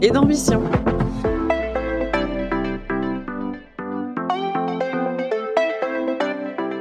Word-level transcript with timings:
et 0.00 0.10
d'ambition. 0.10 0.62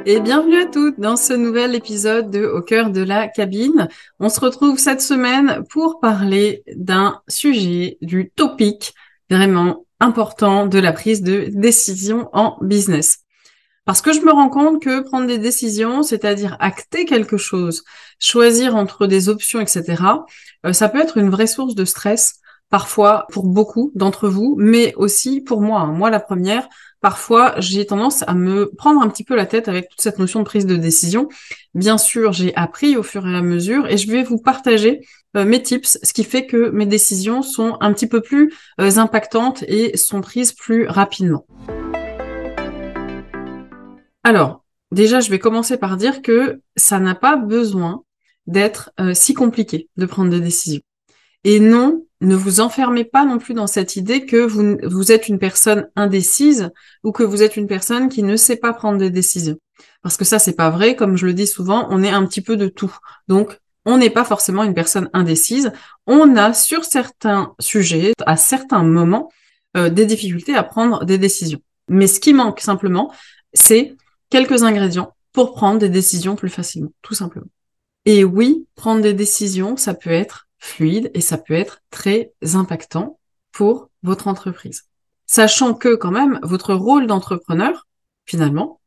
Et 0.05 0.21
bienvenue 0.21 0.61
à 0.61 0.65
toutes 0.65 0.99
dans 0.99 1.17
ce 1.17 1.33
nouvel 1.33 1.75
épisode 1.75 2.29
de 2.29 2.45
Au 2.45 2.61
cœur 2.61 2.91
de 2.91 3.01
la 3.01 3.27
cabine. 3.27 3.89
On 4.19 4.29
se 4.29 4.39
retrouve 4.39 4.77
cette 4.79 5.01
semaine 5.01 5.63
pour 5.69 5.99
parler 5.99 6.63
d'un 6.75 7.21
sujet, 7.27 7.97
du 8.01 8.29
topic 8.29 8.93
vraiment 9.29 9.85
important 9.99 10.67
de 10.67 10.79
la 10.79 10.93
prise 10.93 11.21
de 11.21 11.49
décision 11.51 12.29
en 12.31 12.57
business. 12.61 13.19
Parce 13.85 14.01
que 14.01 14.13
je 14.13 14.21
me 14.21 14.31
rends 14.31 14.49
compte 14.49 14.81
que 14.81 15.01
prendre 15.01 15.27
des 15.27 15.37
décisions, 15.37 16.03
c'est-à-dire 16.03 16.57
acter 16.59 17.05
quelque 17.05 17.37
chose, 17.37 17.83
choisir 18.19 18.75
entre 18.75 19.07
des 19.07 19.29
options, 19.29 19.61
etc., 19.61 20.03
euh, 20.65 20.73
ça 20.73 20.89
peut 20.89 20.99
être 20.99 21.17
une 21.17 21.29
vraie 21.29 21.47
source 21.47 21.73
de 21.73 21.85
stress, 21.85 22.41
parfois 22.69 23.27
pour 23.31 23.45
beaucoup 23.45 23.91
d'entre 23.95 24.27
vous, 24.27 24.55
mais 24.57 24.93
aussi 24.95 25.41
pour 25.41 25.61
moi. 25.61 25.81
Hein. 25.81 25.93
Moi, 25.93 26.09
la 26.09 26.19
première, 26.19 26.67
parfois 27.01 27.55
j'ai 27.59 27.85
tendance 27.85 28.23
à 28.27 28.33
me 28.33 28.71
prendre 28.77 29.01
un 29.01 29.07
petit 29.07 29.23
peu 29.23 29.35
la 29.35 29.45
tête 29.45 29.67
avec 29.67 29.89
toute 29.89 30.01
cette 30.01 30.19
notion 30.19 30.39
de 30.39 30.45
prise 30.45 30.65
de 30.65 30.75
décision. 30.75 31.29
Bien 31.73 31.97
sûr, 31.97 32.33
j'ai 32.33 32.55
appris 32.55 32.97
au 32.97 33.03
fur 33.03 33.27
et 33.27 33.35
à 33.35 33.41
mesure 33.41 33.87
et 33.87 33.97
je 33.97 34.11
vais 34.11 34.23
vous 34.23 34.39
partager 34.39 35.01
euh, 35.35 35.45
mes 35.45 35.61
tips, 35.61 35.99
ce 36.01 36.13
qui 36.13 36.23
fait 36.23 36.45
que 36.45 36.69
mes 36.69 36.85
décisions 36.85 37.41
sont 37.41 37.77
un 37.79 37.93
petit 37.93 38.07
peu 38.07 38.21
plus 38.21 38.53
euh, 38.81 38.97
impactantes 38.97 39.63
et 39.67 39.95
sont 39.97 40.21
prises 40.21 40.51
plus 40.51 40.87
rapidement. 40.87 41.45
Alors, 44.23 44.63
déjà, 44.91 45.19
je 45.19 45.29
vais 45.29 45.39
commencer 45.39 45.77
par 45.77 45.95
dire 45.95 46.21
que 46.21 46.61
ça 46.75 46.99
n'a 46.99 47.15
pas 47.15 47.37
besoin 47.37 48.03
d'être 48.47 48.91
euh, 48.99 49.13
si 49.13 49.33
compliqué 49.33 49.89
de 49.97 50.05
prendre 50.05 50.31
des 50.31 50.41
décisions. 50.41 50.81
Et 51.43 51.59
non, 51.59 52.06
ne 52.21 52.35
vous 52.35 52.59
enfermez 52.61 53.03
pas 53.03 53.25
non 53.25 53.37
plus 53.37 53.53
dans 53.53 53.67
cette 53.67 53.95
idée 53.95 54.25
que 54.25 54.37
vous, 54.37 55.11
êtes 55.11 55.27
une 55.27 55.39
personne 55.39 55.89
indécise 55.95 56.71
ou 57.03 57.11
que 57.11 57.23
vous 57.23 57.43
êtes 57.43 57.57
une 57.57 57.67
personne 57.67 58.09
qui 58.09 58.23
ne 58.23 58.35
sait 58.35 58.57
pas 58.57 58.73
prendre 58.73 58.97
des 58.97 59.09
décisions. 59.09 59.59
Parce 60.01 60.17
que 60.17 60.25
ça, 60.25 60.39
c'est 60.39 60.55
pas 60.55 60.69
vrai. 60.69 60.95
Comme 60.95 61.17
je 61.17 61.25
le 61.25 61.33
dis 61.33 61.47
souvent, 61.47 61.87
on 61.91 62.03
est 62.03 62.09
un 62.09 62.25
petit 62.25 62.41
peu 62.41 62.57
de 62.57 62.67
tout. 62.67 62.95
Donc, 63.27 63.59
on 63.85 63.97
n'est 63.97 64.09
pas 64.09 64.25
forcément 64.25 64.63
une 64.63 64.73
personne 64.73 65.09
indécise. 65.13 65.71
On 66.07 66.35
a 66.35 66.53
sur 66.53 66.85
certains 66.85 67.53
sujets, 67.59 68.13
à 68.25 68.35
certains 68.35 68.83
moments, 68.83 69.31
euh, 69.77 69.89
des 69.89 70.05
difficultés 70.05 70.55
à 70.55 70.63
prendre 70.63 71.05
des 71.05 71.17
décisions. 71.17 71.61
Mais 71.87 72.07
ce 72.07 72.19
qui 72.19 72.33
manque 72.33 72.59
simplement, 72.59 73.13
c'est 73.53 73.95
quelques 74.29 74.63
ingrédients 74.63 75.15
pour 75.31 75.53
prendre 75.53 75.79
des 75.79 75.89
décisions 75.89 76.35
plus 76.35 76.49
facilement, 76.49 76.91
tout 77.01 77.13
simplement. 77.13 77.47
Et 78.05 78.23
oui, 78.23 78.65
prendre 78.75 79.01
des 79.01 79.13
décisions, 79.13 79.77
ça 79.77 79.93
peut 79.93 80.09
être 80.09 80.46
fluide 80.67 81.11
et 81.13 81.21
ça 81.21 81.37
peut 81.37 81.53
être 81.53 81.81
très 81.89 82.33
impactant 82.53 83.19
pour 83.51 83.89
votre 84.03 84.27
entreprise. 84.27 84.83
Sachant 85.25 85.73
que 85.73 85.95
quand 85.95 86.11
même, 86.11 86.39
votre 86.43 86.73
rôle 86.73 87.07
d'entrepreneur, 87.07 87.87
finalement, 88.25 88.79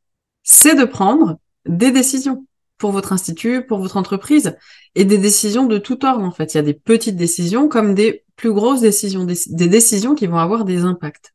c'est 0.43 0.75
de 0.75 0.85
prendre 0.85 1.39
des 1.67 1.91
décisions 1.91 2.47
pour 2.79 2.93
votre 2.93 3.13
institut, 3.13 3.67
pour 3.67 3.79
votre 3.79 3.99
entreprise, 3.99 4.57
et 4.95 5.05
des 5.05 5.19
décisions 5.19 5.67
de 5.67 5.79
tout 5.79 6.05
ordre, 6.05 6.25
en 6.25 6.31
fait. 6.31 6.55
Il 6.55 6.57
y 6.57 6.61
a 6.61 6.63
des 6.63 6.75
petites 6.75 7.17
décisions 7.17 7.69
comme 7.69 7.95
des 7.95 8.25
plus 8.37 8.53
grosses 8.53 8.81
décisions, 8.81 9.25
des, 9.25 9.69
décisions 9.69 10.15
qui 10.15 10.27
vont 10.27 10.39
avoir 10.39 10.65
des 10.65 10.81
impacts. 10.85 11.35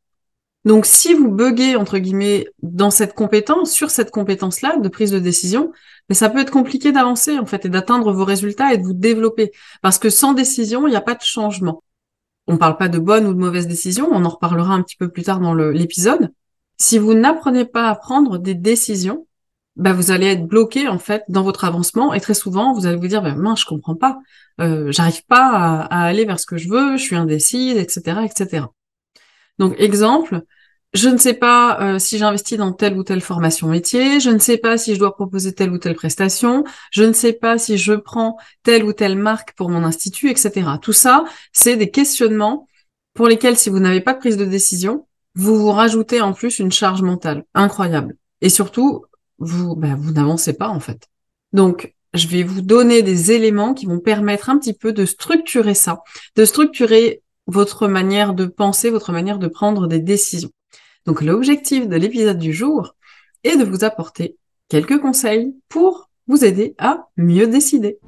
Donc, 0.66 0.88
si 0.88 1.14
vous 1.14 1.30
buguez, 1.30 1.75
entre 1.75 2.00
guillemets, 2.00 2.47
dans 2.64 2.90
cette 2.90 3.14
compétence, 3.14 3.72
sur 3.72 3.91
cette 3.91 4.09
compétence-là 4.09 4.78
de 4.78 4.90
prise 4.90 5.12
de 5.12 5.20
décision, 5.20 5.72
mais 6.10 6.16
ça 6.16 6.30
peut 6.30 6.40
être 6.40 6.52
compliqué 6.52 6.92
d'avancer, 6.92 7.40
en 7.40 7.46
fait, 7.46 7.66
et 7.66 7.70
d'atteindre 7.70 8.12
vos 8.14 8.26
résultats 8.26 8.74
et 8.74 8.78
de 8.78 8.84
vous 8.84 8.94
développer. 8.94 9.52
Parce 9.82 10.00
que 10.00 10.10
sans 10.10 10.34
décision, 10.34 10.88
il 10.88 10.92
n'y 10.92 10.96
a 10.96 11.02
pas 11.02 11.16
de 11.16 11.24
changement. 11.24 11.84
On 12.48 12.54
ne 12.54 12.58
parle 12.58 12.78
pas 12.78 12.90
de 12.90 13.00
bonne 13.00 13.26
ou 13.26 13.34
de 13.34 13.40
mauvaise 13.40 13.68
décision, 13.68 14.08
on 14.12 14.24
en 14.24 14.30
reparlera 14.30 14.74
un 14.74 14.84
petit 14.84 14.98
peu 14.98 15.10
plus 15.10 15.24
tard 15.24 15.40
dans 15.40 15.54
l'épisode. 15.54 16.32
Si 16.78 16.98
vous 16.98 17.14
n'apprenez 17.14 17.66
pas 17.66 17.90
à 17.90 17.96
prendre 17.96 18.38
des 18.38 18.54
décisions, 18.54 19.26
bah 19.76 19.94
vous 19.94 20.12
allez 20.12 20.28
être 20.28 20.46
bloqué 20.46 20.88
en 20.88 21.00
fait 21.00 21.24
dans 21.28 21.44
votre 21.44 21.66
avancement 21.66 22.14
et 22.14 22.22
très 22.22 22.34
souvent 22.34 22.74
vous 22.74 22.86
allez 22.86 22.96
vous 22.96 23.08
dire 23.08 23.22
ben 23.22 23.36
mince 23.36 23.62
je 23.62 23.66
comprends 23.66 23.96
pas, 23.96 24.20
euh, 24.62 24.92
j'arrive 24.92 25.26
pas 25.26 25.50
à, 25.90 26.04
aller 26.06 26.24
vers 26.26 26.40
ce 26.40 26.46
que 26.46 26.58
je 26.58 26.70
veux, 26.70 26.98
je 26.98 27.04
suis 27.04 27.16
indécise, 27.16 27.76
etc., 27.78 28.22
etc. 28.24 28.66
Donc 29.60 29.76
exemple, 29.78 30.44
je 30.94 31.09
ne 31.09 31.18
sais 31.18 31.34
pas 31.34 31.81
euh, 31.81 32.00
si 32.00 32.18
j'investis 32.18 32.57
dans 32.57 32.72
telle 32.72 32.97
ou 32.97 33.03
telle 33.03 33.22
formation 33.22 33.68
métier, 33.68 34.19
je 34.19 34.29
ne 34.29 34.40
sais 34.40 34.57
pas 34.57 34.78
si 34.78 34.94
je 34.94 35.00
dois 35.00 35.13
proposer 35.13 35.53
telle 35.53 35.72
ou 35.72 35.78
telle 35.78 35.96
prestation, 35.96 36.63
je 36.91 37.03
ne 37.03 37.12
sais 37.12 37.34
pas 37.34 37.57
si 37.57 37.78
je 37.78 37.94
prends 37.94 38.38
telle 38.63 38.85
ou 38.85 38.94
telle 38.94 39.18
marque 39.18 39.53
pour 39.56 39.69
mon 39.69 39.84
institut, 39.84 40.29
etc. 40.29 40.78
Tout 40.81 40.94
ça, 40.94 41.25
c'est 41.51 41.75
des 41.75 41.91
questionnements 41.91 42.68
pour 43.13 43.28
lesquels, 43.28 43.57
si 43.57 43.69
vous 43.69 43.79
n'avez 43.79 44.01
pas 44.01 44.13
de 44.13 44.19
prise 44.19 44.38
de 44.38 44.46
décision, 44.46 45.07
vous 45.35 45.57
vous 45.57 45.72
rajoutez 45.72 46.22
en 46.22 46.34
plus 46.34 46.59
une 46.59 46.72
charge 46.72 47.02
mentale 47.02 47.44
incroyable. 47.53 48.16
Et 48.41 48.50
surtout, 48.50 49.06
vous, 49.38 49.75
ben, 49.75 49.96
vous 49.96 50.12
n'avancez 50.12 50.53
pas 50.53 50.69
en 50.69 50.79
fait. 50.79 51.07
Donc, 51.52 51.94
je 52.13 52.28
vais 52.28 52.44
vous 52.44 52.62
donner 52.62 53.02
des 53.02 53.31
éléments 53.31 53.73
qui 53.73 53.85
vont 53.85 54.00
permettre 54.00 54.50
un 54.50 54.57
petit 54.57 54.73
peu 54.73 54.94
de 54.94 55.06
structurer 55.06 55.73
ça, 55.73 56.02
de 56.35 56.46
structurer 56.46 57.22
votre 57.47 57.88
manière 57.88 58.34
de 58.34 58.46
penser, 58.46 58.90
votre 58.90 59.12
manière 59.12 59.40
de 59.40 59.47
prendre 59.47 59.88
des 59.88 60.00
décisions. 60.00 60.52
Donc 61.06 61.22
l'objectif 61.22 61.88
de 61.88 61.96
l'épisode 61.96 62.40
du 62.40 62.52
jour 62.52 62.96
est 63.44 63.58
de 63.58 63.64
vous 63.64 63.84
apporter 63.84 64.38
quelques 64.70 65.00
conseils 65.00 65.56
pour 65.70 66.10
vous 66.28 66.44
aider 66.44 66.74
à 66.80 67.08
mieux 67.16 67.46
décider. 67.46 68.00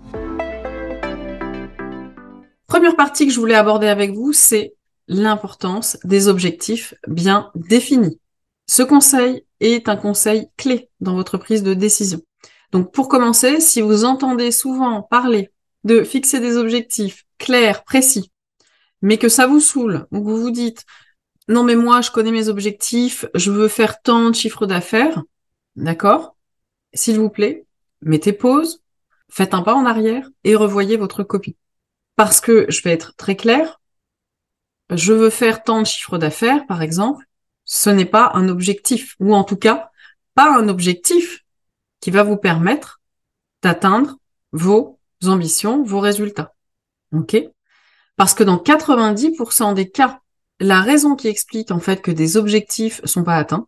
Première 2.65 2.95
partie 2.95 3.27
que 3.27 3.33
je 3.33 3.39
voulais 3.39 3.53
aborder 3.55 3.87
avec 3.87 4.11
vous, 4.11 4.33
c'est 4.33 4.73
l'importance 5.07 5.97
des 6.03 6.27
objectifs 6.27 6.95
bien 7.07 7.51
définis. 7.53 8.19
Ce 8.65 8.81
conseil 8.81 9.45
est 9.59 9.87
un 9.89 9.95
conseil 9.95 10.49
clé 10.57 10.89
dans 10.99 11.13
votre 11.13 11.37
prise 11.37 11.61
de 11.63 11.75
décision. 11.75 12.21
Donc 12.71 12.91
pour 12.91 13.07
commencer, 13.07 13.61
si 13.61 13.79
vous 13.79 14.05
entendez 14.05 14.51
souvent 14.51 15.03
parler 15.03 15.51
de 15.83 16.03
fixer 16.03 16.39
des 16.39 16.57
objectifs 16.57 17.25
clairs, 17.37 17.83
précis, 17.83 18.31
mais 19.03 19.17
que 19.17 19.29
ça 19.29 19.45
vous 19.45 19.59
saoule, 19.59 20.07
ou 20.11 20.19
que 20.19 20.29
vous 20.29 20.41
vous 20.41 20.51
dites 20.51 20.83
non 21.47 21.63
mais 21.63 21.75
moi 21.75 22.01
je 22.01 22.11
connais 22.11 22.31
mes 22.31 22.49
objectifs, 22.49 23.25
je 23.33 23.51
veux 23.51 23.67
faire 23.67 24.01
tant 24.01 24.29
de 24.29 24.35
chiffres 24.35 24.65
d'affaires, 24.65 25.23
d'accord? 25.75 26.35
S'il 26.93 27.19
vous 27.19 27.29
plaît, 27.29 27.65
mettez 28.01 28.33
pause, 28.33 28.81
faites 29.29 29.53
un 29.53 29.61
pas 29.61 29.75
en 29.75 29.85
arrière 29.85 30.29
et 30.43 30.55
revoyez 30.55 30.97
votre 30.97 31.23
copie. 31.23 31.57
Parce 32.15 32.41
que 32.41 32.65
je 32.69 32.81
vais 32.81 32.91
être 32.91 33.15
très 33.15 33.35
clair, 33.35 33.79
je 34.89 35.13
veux 35.13 35.29
faire 35.29 35.63
tant 35.63 35.81
de 35.81 35.87
chiffres 35.87 36.17
d'affaires, 36.17 36.65
par 36.65 36.81
exemple, 36.81 37.25
ce 37.65 37.89
n'est 37.89 38.05
pas 38.05 38.31
un 38.33 38.47
objectif, 38.47 39.15
ou 39.19 39.35
en 39.35 39.43
tout 39.43 39.57
cas, 39.57 39.91
pas 40.33 40.57
un 40.57 40.69
objectif 40.69 41.45
qui 41.99 42.11
va 42.11 42.23
vous 42.23 42.37
permettre 42.37 43.01
d'atteindre 43.61 44.17
vos 44.51 44.99
ambitions, 45.25 45.83
vos 45.83 45.99
résultats. 45.99 46.55
OK? 47.11 47.37
Parce 48.15 48.33
que 48.33 48.43
dans 48.43 48.57
90% 48.57 49.73
des 49.73 49.89
cas 49.89 50.21
la 50.59 50.81
raison 50.81 51.15
qui 51.15 51.27
explique 51.27 51.71
en 51.71 51.79
fait 51.79 52.01
que 52.01 52.11
des 52.11 52.37
objectifs 52.37 53.01
sont 53.05 53.23
pas 53.23 53.35
atteints, 53.35 53.67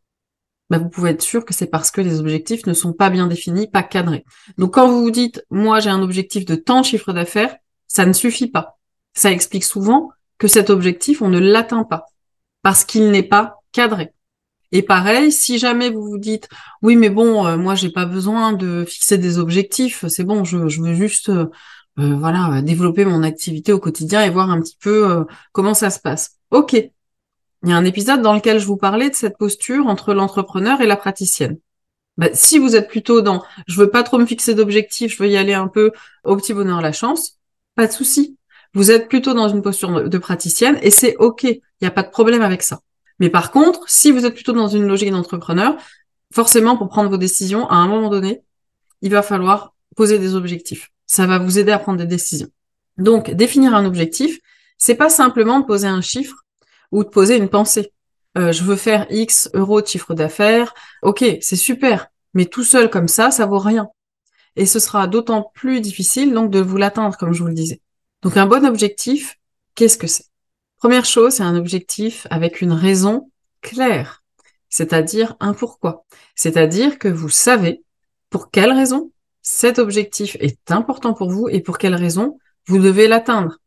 bah, 0.70 0.78
vous 0.78 0.90
pouvez 0.90 1.12
être 1.12 1.22
sûr 1.22 1.46
que 1.46 1.54
c'est 1.54 1.68
parce 1.68 1.92
que 1.92 2.02
les 2.02 2.20
objectifs 2.20 2.66
ne 2.68 2.74
sont 2.74 2.94
pas 2.94 3.10
bien 3.10 3.28
définis, 3.28 3.68
pas 3.68 3.84
cadrés. 3.84 4.24
Donc 4.58 4.76
quand 4.76 4.88
vous 4.88 5.02
vous 5.02 5.12
dites 5.12 5.44
moi 5.50 5.80
j'ai 5.80 5.90
un 5.90 6.02
objectif 6.02 6.46
de 6.46 6.56
tant 6.56 6.82
de 6.82 6.86
chiffre 6.86 7.12
d'affaires, 7.14 7.56
ça 7.88 8.06
ne 8.06 8.14
suffit 8.14 8.48
pas. 8.48 8.78
Ça 9.14 9.32
explique 9.32 9.64
souvent 9.64 10.10
que 10.38 10.48
cet 10.48 10.70
objectif 10.70 11.22
on 11.22 11.30
ne 11.30 11.40
l'atteint 11.40 11.84
pas 11.84 12.06
parce 12.62 12.84
qu'il 12.84 13.10
n'est 13.10 13.24
pas 13.24 13.62
cadré. 13.72 14.14
Et 14.72 14.84
pareil, 14.84 15.32
si 15.32 15.58
jamais 15.58 15.90
vous 15.90 16.04
vous 16.04 16.20
dites 16.20 16.48
oui 16.84 16.96
mais 16.96 17.10
bon 17.10 17.48
euh, 17.48 17.58
moi 17.58 17.74
j'ai 17.74 17.90
pas 17.92 18.06
besoin 18.06 18.54
de 18.54 18.86
fixer 18.86 19.18
des 19.18 19.40
objectifs, 19.40 20.06
c'est 20.08 20.24
bon 20.24 20.44
je, 20.44 20.58
veux 20.58 20.94
juste 20.94 21.30
euh, 21.30 21.48
euh, 22.00 22.16
voilà 22.16 22.62
développer 22.62 23.06
mon 23.06 23.24
activité 23.24 23.74
au 23.74 23.80
quotidien 23.80 24.24
et 24.24 24.30
voir 24.30 24.50
un 24.50 24.62
petit 24.62 24.78
peu 24.80 25.26
comment 25.52 25.74
ça 25.74 25.90
se 25.90 26.00
passe. 26.00 26.38
Ok. 26.52 26.74
Il 26.74 27.70
y 27.70 27.74
a 27.74 27.76
un 27.76 27.86
épisode 27.86 28.22
dans 28.22 28.34
lequel 28.34 28.60
je 28.60 28.66
vous 28.66 28.78
parlais 28.78 29.10
de 29.10 29.16
cette 29.16 29.38
posture 29.38 29.88
entre 29.88 30.14
l'entrepreneur 30.14 30.80
et 30.82 30.88
la 30.88 30.96
praticienne. 30.96 31.58
Bah, 32.18 32.30
si 32.34 32.58
vous 32.58 32.76
êtes 32.76 32.90
plutôt 32.90 33.22
dans 33.22 33.44
je 33.68 33.78
veux 33.78 33.90
pas 33.90 34.04
trop 34.04 34.18
me 34.18 34.26
fixer 34.26 34.56
d'objectifs, 34.56 35.14
je 35.14 35.24
veux 35.24 35.30
y 35.30 35.38
aller 35.38 35.54
un 35.54 35.68
peu 35.68 35.92
au 36.24 36.36
petit 36.38 36.54
bonheur 36.54 36.82
la 36.82 36.92
chance, 36.92 37.38
pas 37.76 37.88
de 37.88 37.92
souci. 37.92 38.38
vous 38.74 38.92
êtes 38.92 39.08
plutôt 39.10 39.34
dans 39.34 39.50
une 39.50 39.62
posture 39.62 40.10
de 40.10 40.18
praticienne 40.18 40.78
et 40.82 40.92
c'est 40.92 41.16
OK, 41.18 41.44
il 41.44 41.62
n'y 41.82 41.88
a 41.88 41.92
pas 41.92 42.04
de 42.04 42.10
problème 42.10 42.42
avec 42.42 42.62
ça. 42.62 42.82
Mais 43.20 43.30
par 43.30 43.52
contre, 43.52 43.82
si 43.88 44.12
vous 44.12 44.26
êtes 44.26 44.34
plutôt 44.34 44.54
dans 44.54 44.68
une 44.68 44.88
logique 44.88 45.12
d'entrepreneur, 45.12 45.78
forcément, 46.34 46.78
pour 46.78 46.90
prendre 46.90 47.10
vos 47.10 47.18
décisions, 47.18 47.68
à 47.70 47.76
un 47.76 47.88
moment 47.88 48.10
donné, 48.10 48.42
il 49.02 49.12
va 49.12 49.22
falloir 49.22 49.74
poser 49.96 50.20
des 50.20 50.36
objectifs. 50.36 50.92
Ça 51.10 51.26
va 51.26 51.40
vous 51.40 51.58
aider 51.58 51.72
à 51.72 51.80
prendre 51.80 51.98
des 51.98 52.06
décisions. 52.06 52.50
Donc, 53.00 53.32
définir 53.32 53.74
un 53.74 53.84
objectif, 53.86 54.40
c'est 54.78 54.94
pas 54.94 55.10
simplement 55.10 55.60
de 55.60 55.66
poser 55.66 55.88
un 55.88 56.02
chiffre 56.02 56.46
ou 56.92 57.04
de 57.04 57.10
poser 57.10 57.36
une 57.36 57.50
pensée. 57.50 57.92
Euh, 58.38 58.52
je 58.52 58.64
veux 58.64 58.76
faire 58.76 59.08
X 59.10 59.50
euros 59.56 59.82
de 59.82 59.88
chiffre 59.88 60.14
d'affaires. 60.14 60.76
Ok, 61.02 61.26
c'est 61.42 61.56
super. 61.56 62.10
Mais 62.36 62.46
tout 62.46 62.64
seul 62.64 62.92
comme 62.92 63.08
ça, 63.08 63.32
ça 63.32 63.48
vaut 63.48 63.58
rien. 63.58 63.88
Et 64.56 64.68
ce 64.68 64.78
sera 64.78 65.08
d'autant 65.08 65.52
plus 65.56 65.82
difficile 65.82 66.32
donc 66.32 66.52
de 66.52 66.60
vous 66.60 66.78
l'atteindre, 66.78 67.18
comme 67.18 67.34
je 67.34 67.42
vous 67.42 67.48
le 67.48 67.56
disais. 67.56 67.82
Donc 68.22 68.38
un 68.38 68.46
bon 68.46 68.64
objectif, 68.64 69.40
qu'est-ce 69.74 69.98
que 69.98 70.06
c'est? 70.06 70.26
Première 70.78 71.06
chose, 71.06 71.34
c'est 71.34 71.44
un 71.44 71.56
objectif 71.56 72.28
avec 72.30 72.62
une 72.62 72.72
raison 72.72 73.32
claire, 73.62 74.24
c'est-à-dire 74.70 75.36
un 75.40 75.54
pourquoi. 75.54 76.06
C'est-à-dire 76.36 77.00
que 77.00 77.08
vous 77.08 77.30
savez 77.30 77.84
pour 78.30 78.52
quelle 78.52 78.72
raison 78.72 79.12
cet 79.52 79.80
objectif 79.80 80.38
est 80.40 80.72
important 80.72 81.14
pour 81.16 81.32
vous 81.32 81.50
et 81.50 81.60
pour 81.60 81.80
quelle 81.80 81.96
raison 81.96 82.38
vous 82.68 82.78
devez 82.78 83.08
l'atteindre. 83.08 83.58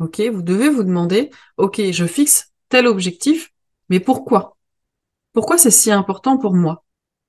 Ok, 0.00 0.20
vous 0.20 0.42
devez 0.42 0.68
vous 0.68 0.82
demander, 0.82 1.30
ok, 1.56 1.80
je 1.92 2.04
fixe 2.04 2.50
tel 2.68 2.88
objectif, 2.88 3.52
mais 3.88 4.00
pourquoi? 4.00 4.56
Pourquoi 5.32 5.56
c'est 5.56 5.70
si 5.70 5.92
important 5.92 6.36
pour 6.36 6.54
moi? 6.54 6.84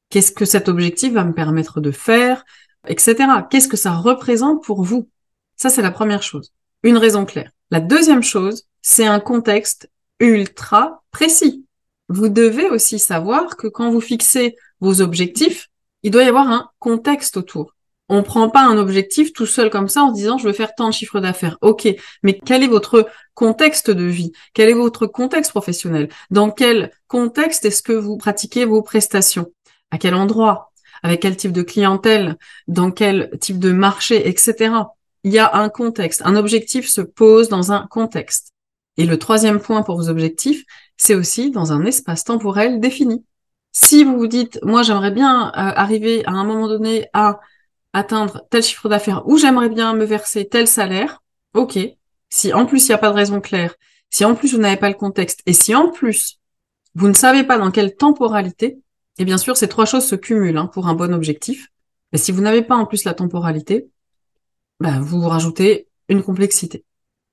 Qu'est-ce 0.09 0.31
que 0.31 0.45
cet 0.45 0.67
objectif 0.67 1.13
va 1.13 1.23
me 1.23 1.33
permettre 1.33 1.79
de 1.79 1.91
faire, 1.91 2.43
etc. 2.87 3.15
Qu'est-ce 3.49 3.67
que 3.67 3.77
ça 3.77 3.93
représente 3.93 4.63
pour 4.63 4.83
vous? 4.83 5.07
Ça, 5.55 5.69
c'est 5.69 5.83
la 5.83 5.91
première 5.91 6.23
chose. 6.23 6.51
Une 6.81 6.97
raison 6.97 7.23
claire. 7.23 7.51
La 7.69 7.79
deuxième 7.79 8.23
chose, 8.23 8.63
c'est 8.81 9.05
un 9.05 9.19
contexte 9.19 9.91
ultra 10.19 11.03
précis. 11.11 11.65
Vous 12.09 12.29
devez 12.29 12.67
aussi 12.67 12.97
savoir 12.97 13.57
que 13.57 13.67
quand 13.67 13.91
vous 13.91 14.01
fixez 14.01 14.55
vos 14.79 15.01
objectifs, 15.01 15.69
il 16.01 16.09
doit 16.09 16.23
y 16.23 16.27
avoir 16.29 16.49
un 16.49 16.71
contexte 16.79 17.37
autour. 17.37 17.75
On 18.13 18.23
prend 18.23 18.49
pas 18.49 18.65
un 18.65 18.77
objectif 18.77 19.31
tout 19.31 19.45
seul 19.45 19.69
comme 19.69 19.87
ça 19.87 20.03
en 20.03 20.09
se 20.09 20.15
disant 20.15 20.37
je 20.37 20.45
veux 20.45 20.51
faire 20.53 20.75
tant 20.75 20.89
de 20.89 20.93
chiffres 20.93 21.21
d'affaires. 21.21 21.57
Ok, 21.61 21.87
mais 22.23 22.37
quel 22.45 22.61
est 22.61 22.67
votre 22.67 23.07
contexte 23.35 23.89
de 23.89 24.03
vie? 24.03 24.33
Quel 24.53 24.67
est 24.67 24.73
votre 24.73 25.07
contexte 25.07 25.51
professionnel? 25.51 26.09
Dans 26.29 26.51
quel 26.51 26.91
contexte 27.07 27.63
est-ce 27.63 27.81
que 27.81 27.93
vous 27.93 28.17
pratiquez 28.17 28.65
vos 28.65 28.81
prestations? 28.81 29.53
À 29.91 29.97
quel 29.97 30.13
endroit? 30.13 30.73
Avec 31.03 31.21
quel 31.21 31.37
type 31.37 31.53
de 31.53 31.61
clientèle? 31.61 32.35
Dans 32.67 32.91
quel 32.91 33.31
type 33.39 33.59
de 33.59 33.71
marché, 33.71 34.27
etc. 34.27 34.73
Il 35.23 35.31
y 35.31 35.39
a 35.39 35.55
un 35.55 35.69
contexte. 35.69 36.21
Un 36.25 36.35
objectif 36.35 36.89
se 36.89 36.99
pose 36.99 37.47
dans 37.47 37.71
un 37.71 37.87
contexte. 37.87 38.51
Et 38.97 39.05
le 39.05 39.17
troisième 39.17 39.61
point 39.61 39.83
pour 39.83 39.95
vos 39.95 40.09
objectifs, 40.09 40.65
c'est 40.97 41.15
aussi 41.15 41.49
dans 41.49 41.71
un 41.71 41.85
espace 41.85 42.25
temporel 42.25 42.81
défini. 42.81 43.23
Si 43.71 44.03
vous 44.03 44.17
vous 44.17 44.27
dites, 44.27 44.59
moi 44.63 44.83
j'aimerais 44.83 45.11
bien 45.11 45.47
euh, 45.47 45.51
arriver 45.55 46.25
à 46.25 46.31
un 46.31 46.43
moment 46.43 46.67
donné 46.67 47.07
à 47.13 47.39
atteindre 47.93 48.45
tel 48.49 48.63
chiffre 48.63 48.89
d'affaires 48.89 49.27
ou 49.27 49.37
j'aimerais 49.37 49.69
bien 49.69 49.93
me 49.93 50.05
verser 50.05 50.47
tel 50.47 50.67
salaire, 50.67 51.21
ok. 51.53 51.79
Si 52.29 52.53
en 52.53 52.65
plus 52.65 52.85
il 52.85 52.89
n'y 52.89 52.95
a 52.95 52.97
pas 52.97 53.09
de 53.09 53.15
raison 53.15 53.41
claire, 53.41 53.75
si 54.09 54.23
en 54.25 54.35
plus 54.35 54.53
vous 54.53 54.59
n'avez 54.59 54.77
pas 54.77 54.89
le 54.89 54.95
contexte, 54.95 55.41
et 55.45 55.53
si 55.53 55.75
en 55.75 55.89
plus 55.89 56.39
vous 56.95 57.07
ne 57.07 57.13
savez 57.13 57.43
pas 57.43 57.57
dans 57.57 57.71
quelle 57.71 57.95
temporalité, 57.95 58.79
et 59.17 59.25
bien 59.25 59.37
sûr 59.37 59.57
ces 59.57 59.67
trois 59.67 59.85
choses 59.85 60.05
se 60.05 60.15
cumulent 60.15 60.57
hein, 60.57 60.67
pour 60.67 60.87
un 60.87 60.93
bon 60.93 61.13
objectif. 61.13 61.67
Mais 62.11 62.17
si 62.17 62.31
vous 62.31 62.41
n'avez 62.41 62.61
pas 62.61 62.75
en 62.75 62.85
plus 62.85 63.03
la 63.05 63.13
temporalité, 63.13 63.89
bah, 64.79 64.99
vous 64.99 65.21
rajoutez 65.21 65.87
une 66.09 66.23
complexité. 66.23 66.83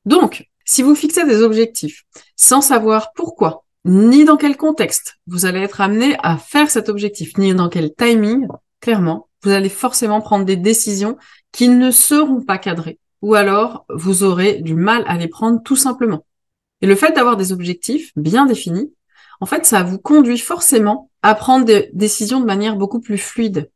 Donc, 0.05 0.49
si 0.65 0.83
vous 0.83 0.95
fixez 0.95 1.25
des 1.25 1.43
objectifs 1.43 2.05
sans 2.37 2.61
savoir 2.61 3.13
pourquoi, 3.15 3.65
ni 3.85 4.25
dans 4.25 4.37
quel 4.37 4.57
contexte 4.57 5.17
vous 5.27 5.47
allez 5.47 5.61
être 5.61 5.81
amené 5.81 6.17
à 6.23 6.37
faire 6.37 6.71
cet 6.71 6.89
objectif, 6.89 7.39
ni 7.39 7.55
dans 7.55 7.69
quel 7.69 7.95
timing, 7.95 8.47
clairement, 8.81 9.28
vous 9.43 9.51
allez 9.51 9.69
forcément 9.69 10.21
prendre 10.21 10.45
des 10.45 10.57
décisions 10.57 11.17
qui 11.53 11.69
ne 11.69 11.91
seront 11.91 12.43
pas 12.43 12.59
cadrées. 12.59 12.99
Ou 13.23 13.35
alors, 13.35 13.85
vous 13.89 14.23
aurez 14.23 14.61
du 14.61 14.75
mal 14.75 15.05
à 15.07 15.17
les 15.17 15.29
prendre 15.29 15.61
tout 15.63 15.77
simplement. 15.77 16.25
Et 16.81 16.87
le 16.87 16.95
fait 16.95 17.13
d'avoir 17.13 17.37
des 17.37 17.53
objectifs 17.53 18.13
bien 18.17 18.47
définis, 18.47 18.93
en 19.41 19.47
fait, 19.47 19.67
ça 19.67 19.83
vous 19.83 19.99
conduit 19.99 20.39
forcément 20.39 21.11
à 21.23 21.35
prendre 21.35 21.65
des 21.65 21.91
décisions 21.93 22.41
de 22.41 22.47
manière 22.47 22.77
beaucoup 22.77 23.01
plus 23.01 23.19
fluide, 23.19 23.71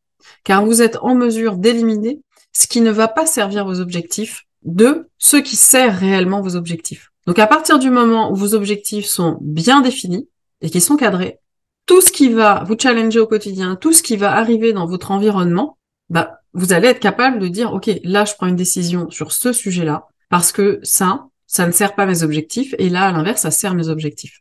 car 0.44 0.64
vous 0.64 0.82
êtes 0.82 0.98
en 1.02 1.14
mesure 1.14 1.56
d'éliminer 1.56 2.20
ce 2.52 2.66
qui 2.66 2.80
ne 2.80 2.90
va 2.90 3.08
pas 3.08 3.26
servir 3.26 3.64
vos 3.64 3.80
objectifs 3.80 4.44
de 4.64 5.08
ce 5.18 5.36
qui 5.36 5.56
sert 5.56 5.96
réellement 5.96 6.40
vos 6.40 6.56
objectifs. 6.56 7.10
Donc 7.26 7.38
à 7.38 7.46
partir 7.46 7.78
du 7.78 7.90
moment 7.90 8.30
où 8.30 8.36
vos 8.36 8.54
objectifs 8.54 9.06
sont 9.06 9.38
bien 9.40 9.80
définis 9.80 10.28
et 10.60 10.70
qui 10.70 10.80
sont 10.80 10.96
cadrés, 10.96 11.38
tout 11.86 12.00
ce 12.00 12.12
qui 12.12 12.28
va 12.28 12.64
vous 12.66 12.76
challenger 12.78 13.20
au 13.20 13.26
quotidien, 13.26 13.76
tout 13.76 13.92
ce 13.92 14.02
qui 14.02 14.16
va 14.16 14.36
arriver 14.36 14.72
dans 14.72 14.86
votre 14.86 15.10
environnement, 15.10 15.78
bah, 16.10 16.40
vous 16.52 16.72
allez 16.72 16.88
être 16.88 17.00
capable 17.00 17.38
de 17.38 17.48
dire, 17.48 17.72
OK, 17.72 17.90
là, 18.04 18.24
je 18.24 18.34
prends 18.34 18.46
une 18.46 18.56
décision 18.56 19.10
sur 19.10 19.32
ce 19.32 19.52
sujet-là, 19.52 20.06
parce 20.28 20.52
que 20.52 20.78
ça, 20.82 21.26
ça 21.46 21.66
ne 21.66 21.72
sert 21.72 21.94
pas 21.94 22.06
mes 22.06 22.22
objectifs, 22.22 22.74
et 22.78 22.88
là, 22.88 23.06
à 23.06 23.12
l'inverse, 23.12 23.42
ça 23.42 23.50
sert 23.50 23.74
mes 23.74 23.88
objectifs. 23.88 24.40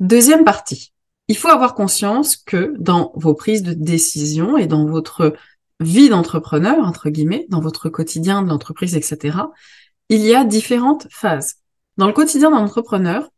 Deuxième 0.00 0.44
partie. 0.44 0.92
Il 1.28 1.36
faut 1.36 1.48
avoir 1.48 1.74
conscience 1.74 2.36
que 2.36 2.74
dans 2.78 3.12
vos 3.14 3.34
prises 3.34 3.62
de 3.62 3.74
décision 3.74 4.56
et 4.56 4.66
dans 4.66 4.86
votre 4.86 5.34
vie 5.80 6.08
d'entrepreneur, 6.08 6.78
entre 6.78 7.10
guillemets, 7.10 7.46
dans 7.50 7.60
votre 7.60 7.88
quotidien 7.88 8.42
de 8.42 8.48
l'entreprise, 8.48 8.96
etc., 8.96 9.38
il 10.08 10.22
y 10.22 10.34
a 10.34 10.44
différentes 10.44 11.06
phases. 11.10 11.56
Dans 11.98 12.06
le 12.06 12.12
quotidien 12.12 12.50
d'un 12.50 12.58
entrepreneur, 12.58 13.28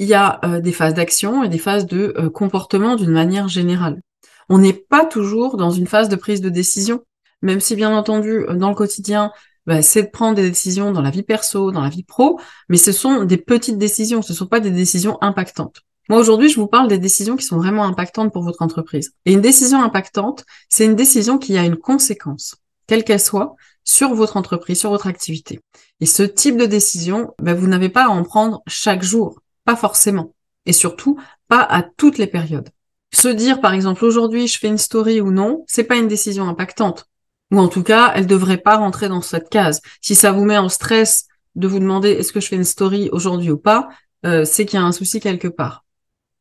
il 0.00 0.08
y 0.08 0.14
a 0.14 0.40
euh, 0.44 0.60
des 0.60 0.72
phases 0.72 0.94
d'action 0.94 1.44
et 1.44 1.48
des 1.48 1.58
phases 1.58 1.86
de 1.86 2.14
euh, 2.16 2.30
comportement 2.30 2.96
d'une 2.96 3.10
manière 3.10 3.48
générale. 3.48 4.00
On 4.48 4.58
n'est 4.58 4.72
pas 4.72 5.04
toujours 5.04 5.58
dans 5.58 5.70
une 5.70 5.86
phase 5.86 6.08
de 6.08 6.16
prise 6.16 6.40
de 6.40 6.48
décision, 6.48 7.04
même 7.42 7.60
si 7.60 7.76
bien 7.76 7.94
entendu, 7.94 8.46
euh, 8.48 8.54
dans 8.54 8.70
le 8.70 8.74
quotidien, 8.74 9.30
bah, 9.66 9.82
c'est 9.82 10.04
de 10.04 10.08
prendre 10.08 10.36
des 10.36 10.48
décisions 10.48 10.90
dans 10.90 11.02
la 11.02 11.10
vie 11.10 11.22
perso, 11.22 11.70
dans 11.70 11.82
la 11.82 11.90
vie 11.90 12.02
pro, 12.02 12.40
mais 12.70 12.78
ce 12.78 12.92
sont 12.92 13.24
des 13.24 13.36
petites 13.36 13.76
décisions, 13.76 14.22
ce 14.22 14.32
ne 14.32 14.38
sont 14.38 14.46
pas 14.46 14.60
des 14.60 14.70
décisions 14.70 15.18
impactantes. 15.20 15.82
Moi, 16.08 16.18
aujourd'hui, 16.18 16.48
je 16.48 16.58
vous 16.58 16.66
parle 16.66 16.88
des 16.88 16.98
décisions 16.98 17.36
qui 17.36 17.44
sont 17.44 17.58
vraiment 17.58 17.84
impactantes 17.84 18.32
pour 18.32 18.42
votre 18.42 18.62
entreprise. 18.62 19.12
Et 19.26 19.34
une 19.34 19.42
décision 19.42 19.82
impactante, 19.82 20.44
c'est 20.70 20.86
une 20.86 20.96
décision 20.96 21.36
qui 21.36 21.58
a 21.58 21.64
une 21.64 21.76
conséquence, 21.76 22.56
quelle 22.86 23.04
qu'elle 23.04 23.20
soit, 23.20 23.54
sur 23.84 24.14
votre 24.14 24.38
entreprise, 24.38 24.80
sur 24.80 24.90
votre 24.90 25.06
activité. 25.06 25.60
Et 26.00 26.06
ce 26.06 26.22
type 26.22 26.56
de 26.56 26.64
décision, 26.64 27.34
bah, 27.38 27.52
vous 27.52 27.66
n'avez 27.66 27.90
pas 27.90 28.06
à 28.06 28.08
en 28.08 28.22
prendre 28.22 28.62
chaque 28.66 29.02
jour. 29.02 29.38
Pas 29.64 29.76
forcément. 29.76 30.34
Et 30.66 30.72
surtout, 30.72 31.18
pas 31.48 31.62
à 31.62 31.82
toutes 31.82 32.18
les 32.18 32.26
périodes. 32.26 32.70
Se 33.12 33.28
dire, 33.28 33.60
par 33.60 33.74
exemple, 33.74 34.04
aujourd'hui, 34.04 34.46
je 34.46 34.58
fais 34.58 34.68
une 34.68 34.78
story 34.78 35.20
ou 35.20 35.30
non, 35.30 35.64
c'est 35.66 35.84
pas 35.84 35.96
une 35.96 36.08
décision 36.08 36.48
impactante. 36.48 37.06
Ou 37.50 37.58
en 37.58 37.68
tout 37.68 37.82
cas, 37.82 38.12
elle 38.14 38.26
devrait 38.26 38.58
pas 38.58 38.76
rentrer 38.76 39.08
dans 39.08 39.22
cette 39.22 39.48
case. 39.50 39.80
Si 40.00 40.14
ça 40.14 40.30
vous 40.30 40.44
met 40.44 40.58
en 40.58 40.68
stress 40.68 41.26
de 41.56 41.66
vous 41.66 41.80
demander 41.80 42.10
est-ce 42.10 42.32
que 42.32 42.40
je 42.40 42.46
fais 42.46 42.56
une 42.56 42.64
story 42.64 43.08
aujourd'hui 43.10 43.50
ou 43.50 43.58
pas, 43.58 43.88
euh, 44.24 44.44
c'est 44.44 44.66
qu'il 44.66 44.78
y 44.78 44.82
a 44.82 44.86
un 44.86 44.92
souci 44.92 45.18
quelque 45.18 45.48
part. 45.48 45.84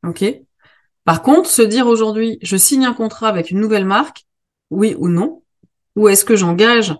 Ok? 0.05 0.23
Par 1.05 1.23
contre, 1.23 1.49
se 1.49 1.63
dire 1.63 1.88
aujourd'hui, 1.88 2.38
je 2.41 2.57
signe 2.57 2.85
un 2.85 2.93
contrat 2.93 3.29
avec 3.29 3.49
une 3.49 3.59
nouvelle 3.59 3.85
marque, 3.85 4.25
oui 4.69 4.95
ou 4.99 5.07
non, 5.07 5.41
ou 5.95 6.07
est-ce 6.07 6.25
que 6.25 6.35
j'engage 6.35 6.95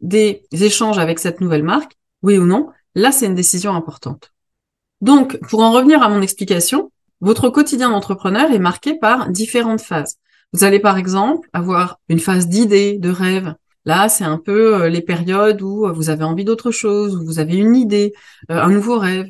des 0.00 0.42
échanges 0.52 0.98
avec 0.98 1.18
cette 1.18 1.42
nouvelle 1.42 1.62
marque, 1.62 1.96
oui 2.22 2.38
ou 2.38 2.46
non, 2.46 2.70
là 2.94 3.12
c'est 3.12 3.26
une 3.26 3.34
décision 3.34 3.74
importante. 3.74 4.32
Donc, 5.00 5.38
pour 5.48 5.60
en 5.60 5.72
revenir 5.72 6.02
à 6.02 6.08
mon 6.08 6.22
explication, 6.22 6.90
votre 7.20 7.48
quotidien 7.48 7.90
d'entrepreneur 7.90 8.50
est 8.50 8.58
marqué 8.58 8.94
par 8.94 9.28
différentes 9.30 9.80
phases. 9.80 10.16
Vous 10.52 10.64
allez 10.64 10.80
par 10.80 10.98
exemple 10.98 11.48
avoir 11.52 11.98
une 12.08 12.18
phase 12.18 12.48
d'idée, 12.48 12.98
de 12.98 13.10
rêve. 13.10 13.54
Là, 13.84 14.08
c'est 14.08 14.24
un 14.24 14.38
peu 14.38 14.82
euh, 14.82 14.88
les 14.88 15.00
périodes 15.00 15.62
où 15.62 15.86
euh, 15.86 15.92
vous 15.92 16.10
avez 16.10 16.24
envie 16.24 16.44
d'autre 16.44 16.70
chose, 16.70 17.16
où 17.16 17.24
vous 17.24 17.38
avez 17.38 17.56
une 17.56 17.76
idée, 17.76 18.12
euh, 18.50 18.60
un 18.60 18.70
nouveau 18.70 18.98
rêve. 18.98 19.26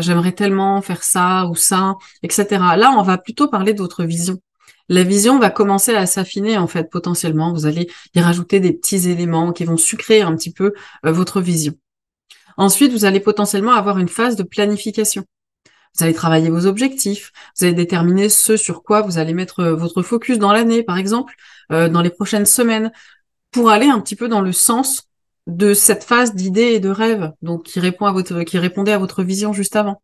J'aimerais 0.00 0.32
tellement 0.32 0.82
faire 0.82 1.04
ça 1.04 1.46
ou 1.46 1.54
ça, 1.54 1.94
etc. 2.24 2.46
Là, 2.76 2.92
on 2.98 3.02
va 3.02 3.18
plutôt 3.18 3.46
parler 3.46 3.72
de 3.72 3.78
votre 3.78 4.02
vision. 4.02 4.40
La 4.88 5.04
vision 5.04 5.38
va 5.38 5.48
commencer 5.48 5.94
à 5.94 6.06
s'affiner 6.06 6.58
en 6.58 6.66
fait 6.66 6.90
potentiellement. 6.90 7.52
Vous 7.52 7.66
allez 7.66 7.88
y 8.12 8.20
rajouter 8.20 8.58
des 8.58 8.72
petits 8.72 9.08
éléments 9.08 9.52
qui 9.52 9.64
vont 9.64 9.76
sucrer 9.76 10.22
un 10.22 10.34
petit 10.34 10.52
peu 10.52 10.72
votre 11.04 11.40
vision. 11.40 11.74
Ensuite, 12.56 12.92
vous 12.92 13.04
allez 13.04 13.20
potentiellement 13.20 13.72
avoir 13.72 13.98
une 13.98 14.08
phase 14.08 14.36
de 14.36 14.42
planification. 14.42 15.24
Vous 15.96 16.04
allez 16.04 16.14
travailler 16.14 16.50
vos 16.50 16.66
objectifs, 16.66 17.32
vous 17.56 17.64
allez 17.64 17.74
déterminer 17.74 18.28
ce 18.28 18.56
sur 18.56 18.82
quoi 18.82 19.00
vous 19.00 19.18
allez 19.18 19.32
mettre 19.32 19.60
euh, 19.60 19.74
votre 19.74 20.02
focus 20.02 20.38
dans 20.38 20.52
l'année, 20.52 20.82
par 20.82 20.98
exemple, 20.98 21.34
euh, 21.72 21.88
dans 21.88 22.02
les 22.02 22.10
prochaines 22.10 22.44
semaines, 22.44 22.92
pour 23.50 23.70
aller 23.70 23.86
un 23.86 24.00
petit 24.00 24.16
peu 24.16 24.28
dans 24.28 24.42
le 24.42 24.52
sens 24.52 25.08
de 25.46 25.72
cette 25.74 26.04
phase 26.04 26.34
d'idée 26.34 26.74
et 26.74 26.80
de 26.80 26.90
rêve, 26.90 27.32
donc 27.40 27.62
qui 27.62 27.80
répond 27.80 28.06
à 28.06 28.12
votre, 28.12 28.42
qui 28.42 28.58
répondait 28.58 28.92
à 28.92 28.98
votre 28.98 29.22
vision 29.22 29.52
juste 29.52 29.76
avant. 29.76 30.02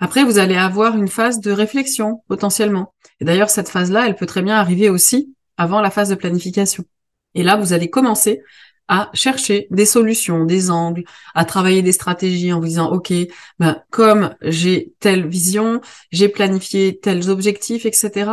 Après, 0.00 0.24
vous 0.24 0.38
allez 0.38 0.56
avoir 0.56 0.96
une 0.96 1.08
phase 1.08 1.40
de 1.40 1.52
réflexion 1.52 2.22
potentiellement. 2.26 2.94
Et 3.20 3.24
d'ailleurs, 3.24 3.50
cette 3.50 3.68
phase-là, 3.68 4.06
elle 4.06 4.16
peut 4.16 4.26
très 4.26 4.42
bien 4.42 4.56
arriver 4.56 4.88
aussi 4.88 5.34
avant 5.58 5.80
la 5.80 5.90
phase 5.90 6.08
de 6.08 6.14
planification. 6.14 6.84
Et 7.34 7.42
là, 7.42 7.56
vous 7.56 7.74
allez 7.74 7.90
commencer 7.90 8.42
à 8.90 9.08
chercher 9.14 9.68
des 9.70 9.86
solutions, 9.86 10.44
des 10.44 10.68
angles, 10.68 11.04
à 11.36 11.44
travailler 11.44 11.80
des 11.80 11.92
stratégies 11.92 12.52
en 12.52 12.58
vous 12.58 12.66
disant, 12.66 12.90
OK, 12.90 13.12
ben, 13.60 13.80
comme 13.90 14.34
j'ai 14.42 14.92
telle 14.98 15.28
vision, 15.28 15.80
j'ai 16.10 16.28
planifié 16.28 16.98
tels 16.98 17.30
objectifs, 17.30 17.86
etc. 17.86 18.28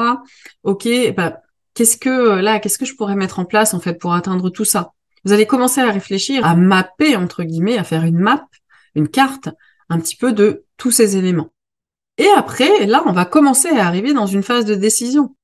OK, 0.64 0.88
ben, 1.16 1.38
qu'est-ce 1.76 1.96
que 1.96 2.40
là, 2.40 2.60
qu'est-ce 2.60 2.80
que 2.80 2.86
je 2.86 2.96
pourrais 2.96 3.16
mettre 3.16 3.38
en 3.38 3.46
place 3.46 3.76
en 3.76 3.80
fait 3.80 3.94
pour 3.94 4.14
atteindre 4.14 4.50
tout 4.50 4.66
ça? 4.66 4.94
Vous 5.26 5.32
allez 5.32 5.46
commencer 5.46 5.80
à 5.80 5.92
réfléchir, 5.92 6.44
à 6.44 6.56
mapper 6.56 7.16
entre 7.16 7.44
guillemets, 7.44 7.78
à 7.78 7.84
faire 7.84 8.04
une 8.04 8.18
map, 8.18 8.48
une 8.96 9.10
carte, 9.10 9.50
un 9.90 10.00
petit 10.00 10.16
peu 10.16 10.34
de 10.34 10.66
tous 10.78 10.90
ces 10.90 11.18
éléments. 11.18 11.52
Et 12.18 12.28
après, 12.36 12.88
là, 12.88 13.04
on 13.06 13.12
va 13.12 13.26
commencer 13.26 13.70
à 13.70 13.86
arriver 13.86 14.12
dans 14.12 14.26
une 14.26 14.42
phase 14.42 14.66
de 14.66 14.74
décision. 14.74 15.36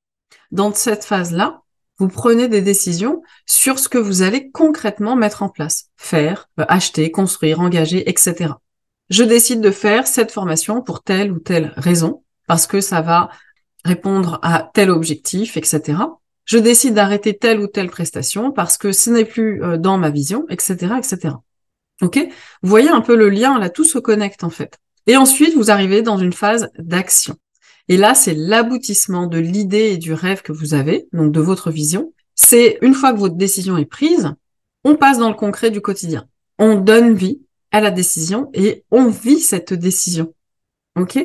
Dans 0.50 0.74
cette 0.74 1.04
phase-là, 1.04 1.62
vous 1.98 2.08
prenez 2.08 2.48
des 2.48 2.60
décisions 2.60 3.22
sur 3.46 3.78
ce 3.78 3.88
que 3.88 3.98
vous 3.98 4.22
allez 4.22 4.50
concrètement 4.50 5.16
mettre 5.16 5.42
en 5.42 5.48
place, 5.48 5.90
faire, 5.96 6.48
euh, 6.60 6.64
acheter, 6.68 7.10
construire, 7.10 7.60
engager, 7.60 8.08
etc. 8.08 8.54
Je 9.10 9.22
décide 9.22 9.60
de 9.60 9.70
faire 9.70 10.06
cette 10.06 10.32
formation 10.32 10.82
pour 10.82 11.02
telle 11.02 11.30
ou 11.30 11.38
telle 11.38 11.72
raison, 11.76 12.24
parce 12.46 12.66
que 12.66 12.80
ça 12.80 13.00
va 13.00 13.30
répondre 13.84 14.40
à 14.42 14.70
tel 14.74 14.90
objectif, 14.90 15.56
etc. 15.56 15.98
Je 16.44 16.58
décide 16.58 16.94
d'arrêter 16.94 17.36
telle 17.36 17.60
ou 17.60 17.66
telle 17.66 17.90
prestation 17.90 18.50
parce 18.50 18.76
que 18.76 18.92
ce 18.92 19.10
n'est 19.10 19.24
plus 19.24 19.62
euh, 19.62 19.76
dans 19.78 19.98
ma 19.98 20.10
vision, 20.10 20.46
etc., 20.48 20.94
etc. 20.98 21.34
Ok? 22.02 22.18
Vous 22.62 22.68
voyez 22.68 22.88
un 22.88 23.00
peu 23.00 23.14
le 23.14 23.28
lien, 23.28 23.58
là, 23.58 23.70
tout 23.70 23.84
se 23.84 23.98
connecte 23.98 24.44
en 24.44 24.50
fait. 24.50 24.78
Et 25.06 25.16
ensuite, 25.16 25.54
vous 25.54 25.70
arrivez 25.70 26.02
dans 26.02 26.18
une 26.18 26.32
phase 26.32 26.70
d'action. 26.78 27.36
Et 27.88 27.96
là, 27.96 28.14
c'est 28.14 28.34
l'aboutissement 28.34 29.26
de 29.26 29.38
l'idée 29.38 29.90
et 29.90 29.98
du 29.98 30.12
rêve 30.12 30.42
que 30.42 30.52
vous 30.52 30.74
avez, 30.74 31.06
donc 31.12 31.32
de 31.32 31.40
votre 31.40 31.70
vision. 31.70 32.12
C'est 32.34 32.78
une 32.82 32.94
fois 32.94 33.12
que 33.12 33.18
votre 33.18 33.36
décision 33.36 33.76
est 33.76 33.84
prise, 33.84 34.32
on 34.84 34.96
passe 34.96 35.18
dans 35.18 35.28
le 35.28 35.34
concret 35.34 35.70
du 35.70 35.80
quotidien. 35.80 36.26
On 36.58 36.76
donne 36.76 37.14
vie 37.14 37.40
à 37.72 37.80
la 37.80 37.90
décision 37.90 38.50
et 38.54 38.84
on 38.90 39.08
vit 39.08 39.40
cette 39.40 39.74
décision. 39.74 40.34
OK? 40.96 41.18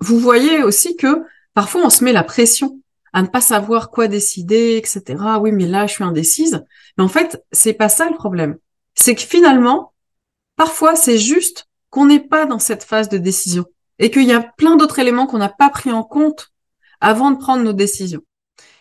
Vous 0.00 0.18
voyez 0.18 0.62
aussi 0.62 0.96
que 0.96 1.22
parfois 1.54 1.82
on 1.84 1.90
se 1.90 2.04
met 2.04 2.12
la 2.12 2.24
pression 2.24 2.80
à 3.12 3.22
ne 3.22 3.28
pas 3.28 3.40
savoir 3.40 3.90
quoi 3.90 4.08
décider, 4.08 4.76
etc. 4.76 5.16
Oui, 5.40 5.50
mais 5.52 5.66
là, 5.66 5.86
je 5.86 5.94
suis 5.94 6.04
indécise. 6.04 6.62
Mais 6.98 7.04
en 7.04 7.08
fait, 7.08 7.42
c'est 7.50 7.72
pas 7.72 7.88
ça 7.88 8.10
le 8.10 8.14
problème. 8.14 8.58
C'est 8.94 9.14
que 9.14 9.22
finalement, 9.22 9.94
parfois, 10.56 10.96
c'est 10.96 11.16
juste 11.16 11.66
qu'on 11.88 12.06
n'est 12.06 12.20
pas 12.20 12.44
dans 12.44 12.58
cette 12.58 12.84
phase 12.84 13.08
de 13.08 13.16
décision 13.16 13.64
et 13.98 14.10
qu'il 14.10 14.24
y 14.24 14.32
a 14.32 14.40
plein 14.40 14.76
d'autres 14.76 14.98
éléments 14.98 15.26
qu'on 15.26 15.38
n'a 15.38 15.48
pas 15.48 15.70
pris 15.70 15.92
en 15.92 16.02
compte 16.02 16.52
avant 17.00 17.30
de 17.30 17.38
prendre 17.38 17.62
nos 17.62 17.72
décisions. 17.72 18.22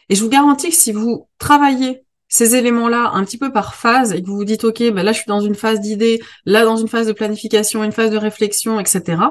Et 0.09 0.15
je 0.15 0.23
vous 0.23 0.29
garantis 0.29 0.69
que 0.69 0.75
si 0.75 0.91
vous 0.91 1.27
travaillez 1.39 2.05
ces 2.27 2.55
éléments-là 2.55 3.11
un 3.13 3.23
petit 3.23 3.37
peu 3.37 3.51
par 3.51 3.75
phase 3.75 4.11
et 4.11 4.21
que 4.21 4.27
vous 4.27 4.35
vous 4.35 4.45
dites, 4.45 4.63
OK, 4.63 4.79
ben 4.79 5.03
là, 5.03 5.11
je 5.11 5.19
suis 5.19 5.27
dans 5.27 5.41
une 5.41 5.55
phase 5.55 5.79
d'idée, 5.79 6.21
là, 6.45 6.65
dans 6.65 6.77
une 6.77 6.87
phase 6.87 7.07
de 7.07 7.13
planification, 7.13 7.83
une 7.83 7.91
phase 7.91 8.11
de 8.11 8.17
réflexion, 8.17 8.79
etc. 8.79 9.21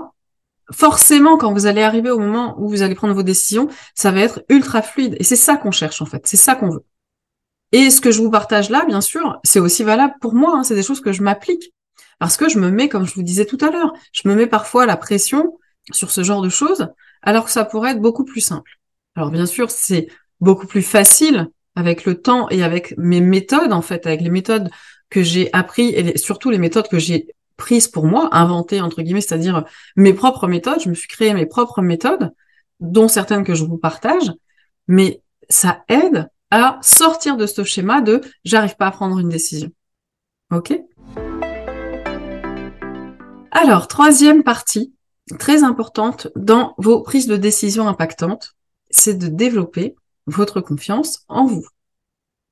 Forcément, 0.72 1.36
quand 1.36 1.52
vous 1.52 1.66
allez 1.66 1.82
arriver 1.82 2.10
au 2.10 2.18
moment 2.18 2.56
où 2.58 2.68
vous 2.68 2.82
allez 2.82 2.94
prendre 2.94 3.14
vos 3.14 3.22
décisions, 3.22 3.68
ça 3.94 4.10
va 4.10 4.20
être 4.20 4.42
ultra 4.48 4.80
fluide. 4.80 5.16
Et 5.18 5.24
c'est 5.24 5.36
ça 5.36 5.56
qu'on 5.56 5.70
cherche, 5.70 6.00
en 6.00 6.06
fait. 6.06 6.22
C'est 6.24 6.36
ça 6.36 6.54
qu'on 6.54 6.70
veut. 6.70 6.84
Et 7.72 7.90
ce 7.90 8.00
que 8.00 8.10
je 8.10 8.22
vous 8.22 8.30
partage 8.30 8.70
là, 8.70 8.84
bien 8.86 9.00
sûr, 9.00 9.38
c'est 9.42 9.60
aussi 9.60 9.82
valable 9.82 10.14
pour 10.20 10.34
moi. 10.34 10.54
Hein. 10.56 10.62
C'est 10.62 10.76
des 10.76 10.82
choses 10.82 11.00
que 11.00 11.12
je 11.12 11.22
m'applique. 11.22 11.74
Parce 12.18 12.36
que 12.36 12.48
je 12.48 12.58
me 12.58 12.70
mets, 12.70 12.88
comme 12.88 13.04
je 13.04 13.14
vous 13.14 13.22
disais 13.22 13.44
tout 13.44 13.58
à 13.60 13.70
l'heure, 13.70 13.92
je 14.12 14.28
me 14.28 14.34
mets 14.34 14.46
parfois 14.46 14.86
la 14.86 14.96
pression 14.96 15.58
sur 15.92 16.10
ce 16.10 16.22
genre 16.22 16.42
de 16.42 16.48
choses, 16.48 16.88
alors 17.22 17.44
que 17.44 17.50
ça 17.50 17.64
pourrait 17.64 17.92
être 17.92 18.00
beaucoup 18.00 18.24
plus 18.24 18.40
simple. 18.40 18.78
Alors 19.16 19.30
bien 19.30 19.46
sûr, 19.46 19.70
c'est 19.70 20.08
beaucoup 20.40 20.66
plus 20.66 20.82
facile 20.82 21.48
avec 21.76 22.04
le 22.04 22.20
temps 22.20 22.48
et 22.50 22.62
avec 22.62 22.96
mes 22.98 23.20
méthodes, 23.20 23.72
en 23.72 23.82
fait, 23.82 24.06
avec 24.06 24.20
les 24.20 24.30
méthodes 24.30 24.70
que 25.10 25.22
j'ai 25.22 25.50
appris 25.52 25.88
et 25.88 26.16
surtout 26.18 26.50
les 26.50 26.58
méthodes 26.58 26.88
que 26.88 26.98
j'ai 26.98 27.34
prises 27.56 27.88
pour 27.88 28.06
moi, 28.06 28.28
inventées 28.32 28.80
entre 28.80 29.02
guillemets, 29.02 29.20
c'est-à-dire 29.20 29.64
mes 29.96 30.12
propres 30.12 30.46
méthodes. 30.46 30.80
Je 30.82 30.88
me 30.88 30.94
suis 30.94 31.08
créé 31.08 31.32
mes 31.34 31.46
propres 31.46 31.82
méthodes, 31.82 32.32
dont 32.80 33.08
certaines 33.08 33.44
que 33.44 33.54
je 33.54 33.64
vous 33.64 33.78
partage, 33.78 34.32
mais 34.88 35.22
ça 35.48 35.84
aide 35.88 36.28
à 36.50 36.78
sortir 36.82 37.36
de 37.36 37.46
ce 37.46 37.64
schéma 37.64 38.00
de 38.00 38.20
j'arrive 38.44 38.76
pas 38.76 38.86
à 38.86 38.90
prendre 38.90 39.18
une 39.18 39.28
décision. 39.28 39.70
Ok? 40.52 40.78
Alors, 43.50 43.88
troisième 43.88 44.42
partie, 44.42 44.92
très 45.38 45.62
importante 45.64 46.28
dans 46.36 46.74
vos 46.78 47.00
prises 47.00 47.26
de 47.26 47.36
décision 47.36 47.88
impactantes, 47.88 48.54
c'est 48.90 49.14
de 49.14 49.28
développer 49.28 49.96
votre 50.26 50.60
confiance 50.60 51.24
en 51.28 51.46
vous. 51.46 51.66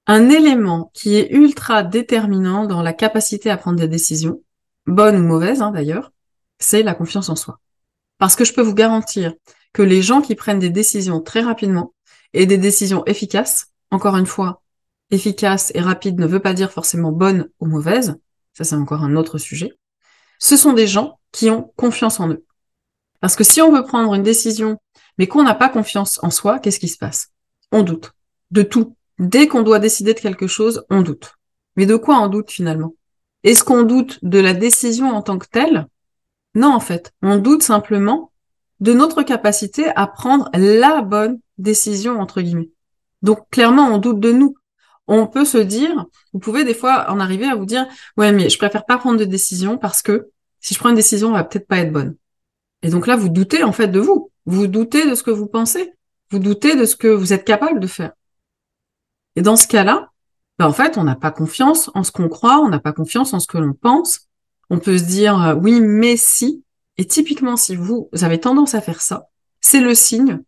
Un 0.06 0.30
élément 0.30 0.90
qui 0.94 1.16
est 1.16 1.30
ultra 1.30 1.82
déterminant 1.82 2.66
dans 2.66 2.82
la 2.82 2.92
capacité 2.92 3.50
à 3.50 3.56
prendre 3.56 3.78
des 3.78 3.88
décisions, 3.88 4.42
bonnes 4.86 5.16
ou 5.16 5.26
mauvaises 5.26 5.62
hein, 5.62 5.70
d'ailleurs, 5.70 6.12
c'est 6.58 6.82
la 6.82 6.94
confiance 6.94 7.28
en 7.28 7.36
soi. 7.36 7.60
Parce 8.18 8.36
que 8.36 8.44
je 8.44 8.52
peux 8.52 8.62
vous 8.62 8.74
garantir 8.74 9.34
que 9.72 9.82
les 9.82 10.02
gens 10.02 10.20
qui 10.20 10.34
prennent 10.34 10.58
des 10.58 10.70
décisions 10.70 11.20
très 11.20 11.40
rapidement 11.40 11.94
et 12.32 12.46
des 12.46 12.58
décisions 12.58 13.04
efficaces, 13.06 13.68
encore 13.90 14.16
une 14.16 14.26
fois, 14.26 14.62
efficace 15.10 15.70
et 15.74 15.80
rapide 15.80 16.18
ne 16.18 16.26
veut 16.26 16.40
pas 16.40 16.54
dire 16.54 16.72
forcément 16.72 17.12
bonne 17.12 17.48
ou 17.60 17.66
mauvaise, 17.66 18.18
ça 18.54 18.64
c'est 18.64 18.74
encore 18.74 19.02
un 19.02 19.16
autre 19.16 19.38
sujet, 19.38 19.72
ce 20.38 20.56
sont 20.56 20.72
des 20.72 20.86
gens 20.86 21.18
qui 21.30 21.50
ont 21.50 21.72
confiance 21.76 22.18
en 22.20 22.28
eux. 22.30 22.44
Parce 23.22 23.36
que 23.36 23.44
si 23.44 23.62
on 23.62 23.72
veut 23.72 23.84
prendre 23.84 24.12
une 24.14 24.24
décision, 24.24 24.78
mais 25.16 25.28
qu'on 25.28 25.44
n'a 25.44 25.54
pas 25.54 25.68
confiance 25.68 26.18
en 26.24 26.30
soi, 26.30 26.58
qu'est-ce 26.58 26.80
qui 26.80 26.88
se 26.88 26.98
passe? 26.98 27.28
On 27.70 27.82
doute. 27.82 28.12
De 28.50 28.62
tout. 28.62 28.96
Dès 29.20 29.46
qu'on 29.46 29.62
doit 29.62 29.78
décider 29.78 30.12
de 30.12 30.18
quelque 30.18 30.48
chose, 30.48 30.84
on 30.90 31.02
doute. 31.02 31.36
Mais 31.76 31.86
de 31.86 31.94
quoi 31.94 32.18
on 32.18 32.26
doute 32.26 32.50
finalement? 32.50 32.94
Est-ce 33.44 33.62
qu'on 33.62 33.84
doute 33.84 34.18
de 34.22 34.40
la 34.40 34.54
décision 34.54 35.10
en 35.10 35.22
tant 35.22 35.38
que 35.38 35.46
telle? 35.46 35.86
Non, 36.56 36.74
en 36.74 36.80
fait. 36.80 37.12
On 37.22 37.36
doute 37.36 37.62
simplement 37.62 38.32
de 38.80 38.92
notre 38.92 39.22
capacité 39.22 39.86
à 39.94 40.08
prendre 40.08 40.50
la 40.54 41.00
bonne 41.00 41.38
décision, 41.58 42.20
entre 42.20 42.40
guillemets. 42.40 42.70
Donc, 43.22 43.48
clairement, 43.50 43.86
on 43.86 43.98
doute 43.98 44.18
de 44.18 44.32
nous. 44.32 44.56
On 45.06 45.28
peut 45.28 45.44
se 45.44 45.58
dire, 45.58 46.06
vous 46.32 46.40
pouvez 46.40 46.64
des 46.64 46.74
fois 46.74 47.08
en 47.08 47.20
arriver 47.20 47.46
à 47.46 47.54
vous 47.54 47.66
dire, 47.66 47.86
ouais, 48.16 48.32
mais 48.32 48.48
je 48.48 48.58
préfère 48.58 48.84
pas 48.84 48.98
prendre 48.98 49.20
de 49.20 49.24
décision 49.24 49.78
parce 49.78 50.02
que 50.02 50.30
si 50.60 50.74
je 50.74 50.80
prends 50.80 50.88
une 50.88 50.96
décision, 50.96 51.28
elle 51.28 51.34
va 51.34 51.44
peut-être 51.44 51.68
pas 51.68 51.78
être 51.78 51.92
bonne. 51.92 52.16
Et 52.82 52.90
donc 52.90 53.06
là, 53.06 53.16
vous 53.16 53.28
doutez 53.28 53.62
en 53.62 53.72
fait 53.72 53.88
de 53.88 54.00
vous. 54.00 54.30
Vous 54.46 54.66
doutez 54.66 55.08
de 55.08 55.14
ce 55.14 55.22
que 55.22 55.30
vous 55.30 55.46
pensez. 55.46 55.92
Vous 56.30 56.38
doutez 56.38 56.76
de 56.76 56.84
ce 56.84 56.96
que 56.96 57.08
vous 57.08 57.32
êtes 57.32 57.44
capable 57.44 57.80
de 57.80 57.86
faire. 57.86 58.12
Et 59.36 59.42
dans 59.42 59.56
ce 59.56 59.66
cas-là, 59.66 60.10
ben 60.58 60.66
en 60.66 60.72
fait, 60.72 60.98
on 60.98 61.04
n'a 61.04 61.16
pas 61.16 61.30
confiance 61.30 61.90
en 61.94 62.02
ce 62.02 62.12
qu'on 62.12 62.28
croit, 62.28 62.58
on 62.58 62.68
n'a 62.68 62.80
pas 62.80 62.92
confiance 62.92 63.32
en 63.34 63.40
ce 63.40 63.46
que 63.46 63.58
l'on 63.58 63.72
pense. 63.72 64.28
On 64.70 64.78
peut 64.78 64.98
se 64.98 65.04
dire 65.04 65.40
euh, 65.42 65.54
oui, 65.54 65.80
mais 65.80 66.16
si. 66.16 66.64
Et 66.98 67.06
typiquement, 67.06 67.56
si 67.56 67.76
vous, 67.76 68.08
vous 68.12 68.24
avez 68.24 68.38
tendance 68.38 68.74
à 68.74 68.80
faire 68.80 69.00
ça, 69.00 69.28
c'est 69.60 69.80
le 69.80 69.94
signe 69.94 70.40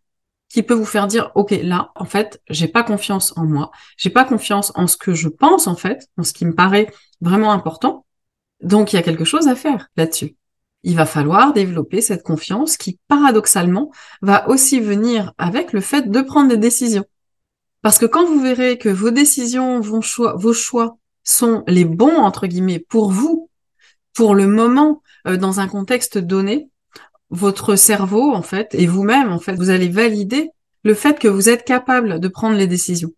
qui 0.54 0.62
peut 0.62 0.74
vous 0.74 0.84
faire 0.84 1.08
dire 1.08 1.32
ok 1.34 1.50
là 1.62 1.90
en 1.96 2.04
fait 2.04 2.40
j'ai 2.48 2.68
pas 2.68 2.84
confiance 2.84 3.36
en 3.36 3.44
moi 3.44 3.72
j'ai 3.96 4.10
pas 4.10 4.24
confiance 4.24 4.70
en 4.76 4.86
ce 4.86 4.96
que 4.96 5.12
je 5.12 5.28
pense 5.28 5.66
en 5.66 5.74
fait 5.74 6.08
en 6.16 6.22
ce 6.22 6.32
qui 6.32 6.46
me 6.46 6.54
paraît 6.54 6.92
vraiment 7.20 7.50
important 7.50 8.06
donc 8.62 8.92
il 8.92 8.96
y 8.96 8.98
a 9.00 9.02
quelque 9.02 9.24
chose 9.24 9.48
à 9.48 9.56
faire 9.56 9.88
là-dessus 9.96 10.36
il 10.84 10.96
va 10.96 11.06
falloir 11.06 11.52
développer 11.52 12.00
cette 12.00 12.22
confiance 12.22 12.76
qui, 12.76 12.98
paradoxalement, 13.08 13.90
va 14.22 14.48
aussi 14.48 14.80
venir 14.80 15.32
avec 15.38 15.72
le 15.72 15.80
fait 15.80 16.10
de 16.10 16.20
prendre 16.20 16.50
des 16.50 16.56
décisions. 16.56 17.04
Parce 17.82 17.98
que 17.98 18.06
quand 18.06 18.26
vous 18.26 18.40
verrez 18.40 18.78
que 18.78 18.88
vos 18.88 19.10
décisions, 19.10 19.80
vos 19.80 20.02
choix, 20.52 20.96
sont 21.24 21.64
les 21.66 21.86
bons, 21.86 22.16
entre 22.16 22.46
guillemets, 22.46 22.78
pour 22.78 23.10
vous, 23.10 23.50
pour 24.14 24.34
le 24.34 24.46
moment, 24.46 25.02
euh, 25.26 25.36
dans 25.36 25.58
un 25.58 25.68
contexte 25.68 26.18
donné, 26.18 26.68
votre 27.30 27.76
cerveau, 27.76 28.32
en 28.32 28.42
fait, 28.42 28.74
et 28.74 28.86
vous-même, 28.86 29.32
en 29.32 29.38
fait, 29.38 29.54
vous 29.54 29.70
allez 29.70 29.88
valider 29.88 30.50
le 30.84 30.94
fait 30.94 31.18
que 31.18 31.28
vous 31.28 31.48
êtes 31.48 31.64
capable 31.64 32.20
de 32.20 32.28
prendre 32.28 32.56
les 32.56 32.66
décisions. 32.66 33.12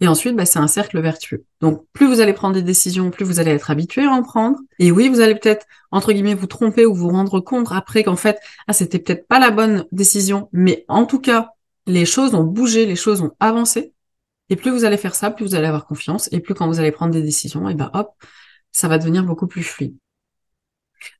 Et 0.00 0.08
ensuite, 0.08 0.34
bah, 0.34 0.46
c'est 0.46 0.58
un 0.58 0.66
cercle 0.66 0.98
vertueux. 1.00 1.44
Donc, 1.60 1.84
plus 1.92 2.06
vous 2.06 2.20
allez 2.20 2.32
prendre 2.32 2.54
des 2.54 2.62
décisions, 2.62 3.10
plus 3.10 3.24
vous 3.24 3.38
allez 3.38 3.50
être 3.50 3.70
habitué 3.70 4.04
à 4.04 4.10
en 4.10 4.22
prendre. 4.22 4.58
Et 4.78 4.90
oui, 4.90 5.10
vous 5.10 5.20
allez 5.20 5.34
peut-être, 5.34 5.66
entre 5.90 6.12
guillemets, 6.12 6.34
vous 6.34 6.46
tromper 6.46 6.86
ou 6.86 6.94
vous 6.94 7.10
rendre 7.10 7.40
compte 7.40 7.68
après 7.70 8.02
qu'en 8.02 8.16
fait, 8.16 8.38
ah, 8.66 8.72
c'était 8.72 8.98
peut-être 8.98 9.28
pas 9.28 9.38
la 9.38 9.50
bonne 9.50 9.84
décision. 9.92 10.48
Mais 10.52 10.86
en 10.88 11.04
tout 11.04 11.20
cas, 11.20 11.52
les 11.86 12.06
choses 12.06 12.34
ont 12.34 12.44
bougé, 12.44 12.86
les 12.86 12.96
choses 12.96 13.20
ont 13.20 13.32
avancé. 13.40 13.92
Et 14.48 14.56
plus 14.56 14.70
vous 14.70 14.84
allez 14.84 14.96
faire 14.96 15.14
ça, 15.14 15.30
plus 15.30 15.44
vous 15.44 15.54
allez 15.54 15.66
avoir 15.66 15.86
confiance. 15.86 16.30
Et 16.32 16.40
plus 16.40 16.54
quand 16.54 16.66
vous 16.66 16.80
allez 16.80 16.92
prendre 16.92 17.12
des 17.12 17.22
décisions, 17.22 17.68
et 17.68 17.74
ben 17.74 17.90
hop, 17.92 18.14
ça 18.72 18.88
va 18.88 18.96
devenir 18.96 19.24
beaucoup 19.24 19.46
plus 19.46 19.62
fluide. 19.62 19.96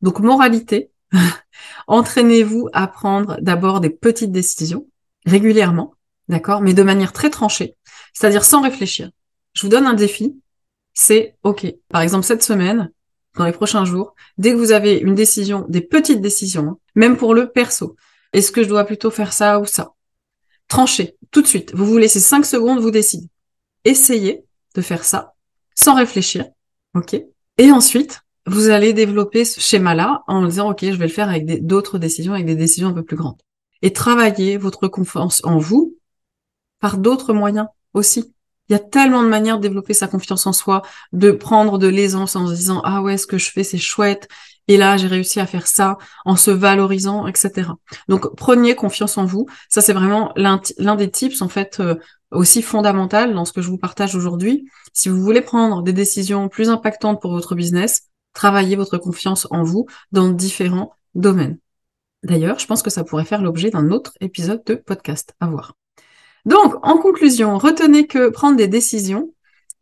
Donc, 0.01 0.21
moralité, 0.21 0.91
entraînez-vous 1.87 2.71
à 2.73 2.87
prendre 2.87 3.37
d'abord 3.43 3.81
des 3.81 3.91
petites 3.91 4.33
décisions 4.33 4.87
régulièrement, 5.27 5.95
d'accord, 6.29 6.63
mais 6.63 6.73
de 6.73 6.83
manière 6.83 7.13
très 7.13 7.29
tranchée 7.29 7.77
c'est-à-dire 8.13 8.45
sans 8.45 8.63
réfléchir. 8.63 9.11
Je 9.53 9.63
vous 9.63 9.69
donne 9.69 9.87
un 9.87 9.95
défi, 9.95 10.37
c'est 10.95 11.37
OK. 11.43 11.67
Par 11.89 12.01
exemple, 12.01 12.25
cette 12.25 12.43
semaine, 12.43 12.91
dans 13.37 13.45
les 13.45 13.53
prochains 13.53 13.85
jours, 13.85 14.15
dès 14.39 14.53
que 14.53 14.57
vous 14.57 14.73
avez 14.73 14.99
une 14.99 15.15
décision, 15.15 15.65
des 15.69 15.81
petites 15.81 16.21
décisions, 16.21 16.69
hein, 16.69 16.79
même 16.95 17.17
pour 17.17 17.35
le 17.35 17.51
perso, 17.51 17.97
est-ce 18.33 18.53
que 18.53 18.63
je 18.63 18.69
dois 18.69 18.85
plutôt 18.85 19.11
faire 19.11 19.33
ça 19.33 19.61
ou 19.61 19.67
ça? 19.67 19.93
Tranchez, 20.69 21.17
tout 21.31 21.43
de 21.43 21.47
suite. 21.47 21.75
Vous 21.75 21.87
vous 21.87 21.99
laissez 21.99 22.21
5 22.21 22.45
secondes, 22.45 22.81
vous 22.81 22.91
décidez. 22.91 23.29
Essayez 23.85 24.45
de 24.75 24.83
faire 24.83 25.05
ça 25.05 25.35
sans 25.75 25.95
réfléchir 25.95 26.47
Ok? 26.95 27.15
Et 27.59 27.73
ensuite, 27.73 28.21
vous 28.47 28.69
allez 28.69 28.93
développer 28.93 29.45
ce 29.45 29.61
schéma-là 29.61 30.23
en 30.27 30.45
disant, 30.47 30.71
OK, 30.71 30.81
je 30.83 30.97
vais 30.97 31.07
le 31.07 31.13
faire 31.13 31.29
avec 31.29 31.67
d'autres 31.67 31.99
décisions, 31.99 32.33
avec 32.35 32.47
des 32.47 32.57
décisions 32.57 32.89
un 32.89 32.93
peu 32.93 33.05
plus 33.05 33.17
grandes. 33.17 33.41
Et 33.83 33.93
travailler 33.93 34.57
votre 34.57 34.89
confiance 34.89 35.41
en 35.45 35.59
vous 35.59 35.97
par 36.81 36.99
d'autres 36.99 37.33
moyens 37.33 37.67
aussi. 37.95 38.35
Il 38.69 38.73
y 38.73 38.77
a 38.77 38.79
tellement 38.79 39.25
de 39.25 39.29
manières 39.29 39.57
de 39.57 39.63
développer 39.63 39.95
sa 39.95 40.07
confiance 40.07 40.47
en 40.47 40.53
soi, 40.53 40.83
de 41.13 41.33
prendre 41.33 41.77
de 41.77 41.89
l'aisance 41.89 42.37
en 42.37 42.47
se 42.47 42.55
disant 42.55 42.81
ah 42.85 43.03
ouais 43.03 43.17
ce 43.19 43.27
que 43.27 43.37
je 43.37 43.51
fais 43.51 43.65
c'est 43.65 43.79
chouette 43.79 44.29
et 44.69 44.77
là 44.77 44.97
j'ai 44.97 45.09
réussi 45.09 45.41
à 45.41 45.47
faire 45.47 45.67
ça 45.67 45.99
en 46.25 46.37
se 46.37 46.53
valorisant 46.53 47.27
etc. 47.27 47.71
Donc 48.09 48.33
prenez 48.37 48.77
confiance 48.77 49.19
en 49.19 49.25
vous. 49.25 49.47
Ça 49.69 49.81
c'est 49.81 49.93
vraiment 49.93 50.33
l'un 50.37 50.61
des 50.97 51.11
tips 51.11 51.43
en 51.43 51.49
fait 51.49 51.81
euh, 51.81 51.97
aussi 52.31 52.63
fondamental 52.63 53.35
dans 53.35 53.45
ce 53.45 53.53
que 53.53 53.61
je 53.61 53.69
vous 53.69 53.79
partage 53.79 54.15
aujourd'hui. 54.15 54.69
Si 54.93 55.09
vous 55.09 55.21
voulez 55.21 55.41
prendre 55.41 55.83
des 55.83 55.93
décisions 55.93 56.49
plus 56.49 56.69
impactantes 56.69 57.21
pour 57.21 57.33
votre 57.33 57.57
business, 57.57 58.03
travaillez 58.35 58.77
votre 58.77 58.99
confiance 58.99 59.49
en 59.51 59.65
vous 59.65 59.87
dans 60.13 60.29
différents 60.29 60.93
domaines. 61.17 61.59
D'ailleurs, 62.23 62.59
je 62.59 62.67
pense 62.67 62.83
que 62.83 62.91
ça 62.91 63.03
pourrait 63.03 63.25
faire 63.25 63.43
l'objet 63.43 63.71
d'un 63.71 63.91
autre 63.91 64.13
épisode 64.21 64.63
de 64.65 64.75
podcast 64.75 65.35
à 65.41 65.47
voir. 65.47 65.80
Donc, 66.47 66.75
en 66.83 66.97
conclusion, 66.97 67.59
retenez 67.59 68.07
que 68.07 68.29
prendre 68.29 68.57
des 68.57 68.69
décisions 68.69 69.33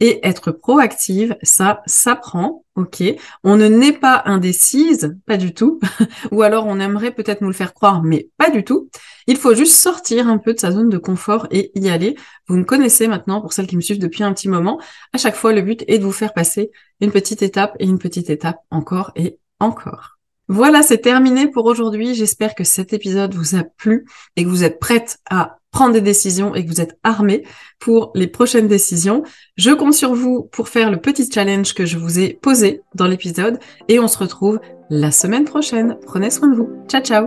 et 0.00 0.20
être 0.26 0.52
proactive, 0.52 1.36
ça 1.42 1.82
s'apprend, 1.86 2.64
ok 2.76 3.02
On 3.42 3.56
ne 3.56 3.66
naît 3.66 3.92
pas 3.92 4.22
indécise, 4.26 5.16
pas 5.26 5.36
du 5.36 5.52
tout, 5.54 5.80
ou 6.30 6.42
alors 6.42 6.66
on 6.66 6.78
aimerait 6.78 7.10
peut-être 7.10 7.40
nous 7.40 7.48
le 7.48 7.54
faire 7.54 7.74
croire, 7.74 8.02
mais 8.02 8.28
pas 8.36 8.50
du 8.50 8.64
tout. 8.64 8.88
Il 9.26 9.36
faut 9.36 9.54
juste 9.54 9.74
sortir 9.76 10.28
un 10.28 10.38
peu 10.38 10.54
de 10.54 10.60
sa 10.60 10.70
zone 10.70 10.88
de 10.88 10.98
confort 10.98 11.48
et 11.50 11.72
y 11.74 11.88
aller. 11.88 12.16
Vous 12.46 12.56
me 12.56 12.64
connaissez 12.64 13.08
maintenant, 13.08 13.40
pour 13.40 13.52
celles 13.52 13.66
qui 13.66 13.76
me 13.76 13.80
suivent 13.80 13.98
depuis 13.98 14.22
un 14.22 14.32
petit 14.32 14.48
moment, 14.48 14.80
à 15.12 15.18
chaque 15.18 15.36
fois 15.36 15.52
le 15.52 15.62
but 15.62 15.84
est 15.88 15.98
de 15.98 16.04
vous 16.04 16.12
faire 16.12 16.32
passer 16.32 16.70
une 17.00 17.10
petite 17.10 17.42
étape 17.42 17.74
et 17.80 17.84
une 17.84 17.98
petite 17.98 18.30
étape 18.30 18.58
encore 18.70 19.10
et 19.16 19.38
encore. 19.58 20.17
Voilà, 20.48 20.82
c'est 20.82 20.98
terminé 20.98 21.46
pour 21.46 21.66
aujourd'hui. 21.66 22.14
J'espère 22.14 22.54
que 22.54 22.64
cet 22.64 22.92
épisode 22.92 23.34
vous 23.34 23.54
a 23.54 23.64
plu 23.64 24.06
et 24.36 24.44
que 24.44 24.48
vous 24.48 24.64
êtes 24.64 24.78
prête 24.78 25.18
à 25.28 25.58
prendre 25.70 25.92
des 25.92 26.00
décisions 26.00 26.54
et 26.54 26.64
que 26.64 26.70
vous 26.70 26.80
êtes 26.80 26.98
armés 27.04 27.44
pour 27.78 28.10
les 28.14 28.26
prochaines 28.26 28.66
décisions. 28.66 29.22
Je 29.56 29.70
compte 29.70 29.92
sur 29.92 30.14
vous 30.14 30.48
pour 30.50 30.68
faire 30.68 30.90
le 30.90 30.96
petit 30.96 31.30
challenge 31.30 31.74
que 31.74 31.84
je 31.84 31.98
vous 31.98 32.18
ai 32.18 32.38
posé 32.40 32.80
dans 32.94 33.06
l'épisode 33.06 33.58
et 33.88 34.00
on 34.00 34.08
se 34.08 34.18
retrouve 34.18 34.58
la 34.88 35.10
semaine 35.10 35.44
prochaine. 35.44 35.98
Prenez 36.06 36.30
soin 36.30 36.48
de 36.48 36.56
vous. 36.56 36.70
Ciao 36.88 37.02
ciao 37.02 37.26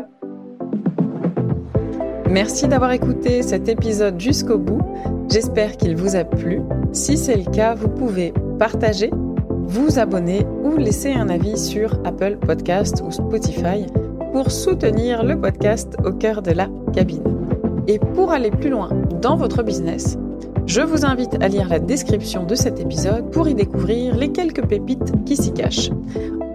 Merci 2.27 2.67
d'avoir 2.67 2.91
écouté 2.93 3.43
cet 3.43 3.67
épisode 3.67 4.19
jusqu'au 4.19 4.57
bout. 4.57 4.81
J'espère 5.29 5.77
qu'il 5.77 5.95
vous 5.95 6.15
a 6.15 6.23
plu. 6.23 6.61
Si 6.93 7.17
c'est 7.17 7.35
le 7.35 7.51
cas, 7.51 7.75
vous 7.75 7.89
pouvez 7.89 8.33
partager 8.57 9.11
vous 9.71 9.99
abonner 9.99 10.45
ou 10.65 10.75
laisser 10.75 11.13
un 11.13 11.29
avis 11.29 11.57
sur 11.57 11.93
Apple 12.03 12.37
Podcast 12.45 13.01
ou 13.07 13.11
Spotify 13.11 13.85
pour 14.33 14.51
soutenir 14.51 15.23
le 15.23 15.39
podcast 15.39 15.95
au 16.03 16.11
cœur 16.11 16.41
de 16.41 16.51
la 16.51 16.67
cabine. 16.91 17.23
Et 17.87 17.97
pour 17.97 18.33
aller 18.33 18.51
plus 18.51 18.69
loin 18.69 18.89
dans 19.21 19.37
votre 19.37 19.63
business, 19.63 20.17
je 20.65 20.81
vous 20.81 21.05
invite 21.05 21.41
à 21.41 21.47
lire 21.47 21.69
la 21.69 21.79
description 21.79 22.43
de 22.43 22.53
cet 22.53 22.81
épisode 22.81 23.31
pour 23.31 23.47
y 23.47 23.55
découvrir 23.55 24.13
les 24.17 24.33
quelques 24.33 24.67
pépites 24.67 25.13
qui 25.25 25.37
s'y 25.37 25.53
cachent. 25.53 25.89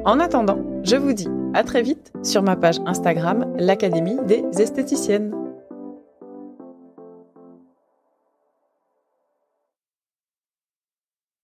En 0.05 0.21
attendant, 0.21 0.59
je 0.83 0.97
vous 0.97 1.15
dis 1.15 1.29
à 1.55 1.65
très 1.65 1.81
vite 1.81 2.13
sur 2.23 2.43
ma 2.43 2.55
page 2.55 2.81
Instagram, 2.85 3.47
l'Académie 3.59 4.19
des 4.27 4.45
esthéticiennes. 4.61 5.33